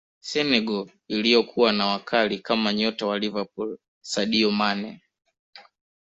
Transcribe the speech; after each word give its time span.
senegal 0.19 0.89
iliyokuwa 1.07 1.71
na 1.71 1.85
wakali 1.85 2.39
kama 2.39 2.73
nyota 2.73 3.05
wa 3.07 3.19
liverpool 3.19 3.77
sadio 4.01 4.51
mane 4.51 5.01